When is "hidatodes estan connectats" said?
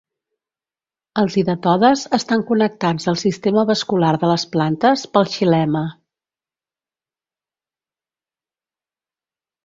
1.39-3.03